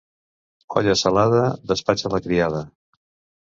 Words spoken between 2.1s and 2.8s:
la criada.